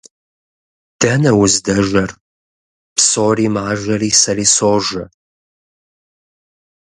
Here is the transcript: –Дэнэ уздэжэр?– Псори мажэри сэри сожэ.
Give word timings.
–Дэнэ 0.99 1.31
уздэжэр?– 1.41 2.11
Псори 2.95 3.47
мажэри 3.55 4.11
сэри 4.21 4.45
сожэ. 4.55 5.03